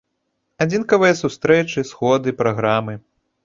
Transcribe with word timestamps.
Адзінкавыя 0.65 1.19
сустрэчы, 1.21 1.87
сходы, 1.93 2.37
праграмы. 2.43 3.01